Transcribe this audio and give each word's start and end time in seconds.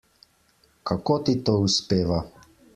Kako 0.87 1.13
ti 1.25 1.35
to 1.45 1.57
uspeva? 1.67 2.19